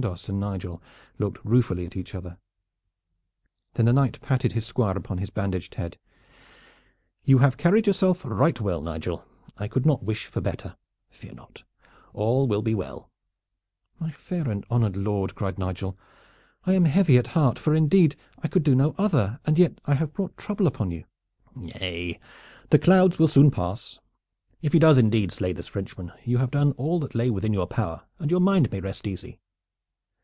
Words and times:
Chandos 0.00 0.28
and 0.28 0.38
Nigel 0.38 0.80
looked 1.18 1.44
ruefully 1.44 1.84
at 1.84 1.96
each 1.96 2.14
other. 2.14 2.38
Then 3.74 3.86
the 3.86 3.92
knight 3.92 4.20
patted 4.20 4.52
his 4.52 4.64
Squire 4.64 4.96
upon 4.96 5.18
his 5.18 5.28
bandaged 5.30 5.74
head. 5.74 5.98
"You 7.24 7.38
have 7.38 7.56
carried 7.56 7.88
yourself 7.88 8.24
right 8.24 8.60
well, 8.60 8.80
Nigel. 8.80 9.24
I 9.56 9.66
could 9.66 9.84
not 9.84 10.04
wish 10.04 10.26
for 10.26 10.40
better. 10.40 10.76
Fear 11.10 11.32
not. 11.32 11.64
All 12.12 12.46
will 12.46 12.62
be 12.62 12.76
well." 12.76 13.10
"My 13.98 14.12
fair 14.12 14.48
and 14.48 14.64
honored 14.70 14.96
lord," 14.96 15.34
cried 15.34 15.58
Nigel, 15.58 15.98
"I 16.64 16.74
am 16.74 16.84
heavy 16.84 17.18
at 17.18 17.26
heart, 17.28 17.58
for 17.58 17.74
indeed 17.74 18.14
I 18.40 18.46
could 18.46 18.62
do 18.62 18.76
no 18.76 18.94
other, 18.98 19.40
and 19.46 19.58
yet 19.58 19.80
I 19.84 19.94
have 19.94 20.12
brought 20.12 20.36
trouble 20.36 20.68
upon 20.68 20.92
you." 20.92 21.06
"Nay, 21.56 22.20
the 22.70 22.78
clouds 22.78 23.18
will 23.18 23.26
soon 23.26 23.50
pass. 23.50 23.98
If 24.62 24.72
he 24.72 24.78
does 24.78 24.96
indeed 24.96 25.32
slay 25.32 25.52
this 25.52 25.66
Frenchman, 25.66 26.12
you 26.22 26.38
have 26.38 26.52
done 26.52 26.70
all 26.76 27.00
that 27.00 27.16
lay 27.16 27.30
within 27.30 27.52
your 27.52 27.66
power, 27.66 28.04
and 28.20 28.30
your 28.30 28.38
mind 28.40 28.70
may 28.70 28.78
rest 28.78 29.04
easy." 29.08 29.40